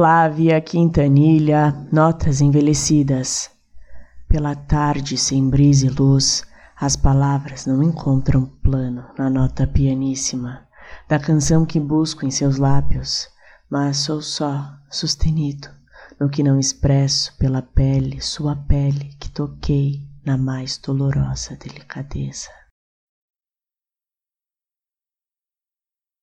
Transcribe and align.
Flávia 0.00 0.58
Quintanilha, 0.62 1.76
notas 1.92 2.40
envelhecidas. 2.40 3.50
Pela 4.26 4.54
tarde 4.54 5.18
sem 5.18 5.46
brisa 5.50 5.88
e 5.88 5.90
luz, 5.90 6.42
as 6.74 6.96
palavras 6.96 7.66
não 7.66 7.82
encontram 7.82 8.46
plano 8.62 9.04
na 9.18 9.28
nota 9.28 9.66
pianíssima 9.66 10.62
da 11.06 11.18
canção 11.18 11.66
que 11.66 11.78
busco 11.78 12.24
em 12.24 12.30
seus 12.30 12.56
lábios, 12.56 13.28
mas 13.70 13.98
sou 13.98 14.22
só 14.22 14.72
sustenido 14.88 15.68
no 16.18 16.30
que 16.30 16.42
não 16.42 16.58
expresso 16.58 17.36
pela 17.36 17.60
pele, 17.60 18.22
sua 18.22 18.56
pele 18.56 19.10
que 19.20 19.28
toquei 19.28 20.00
na 20.24 20.38
mais 20.38 20.78
dolorosa 20.78 21.58
delicadeza. 21.62 22.48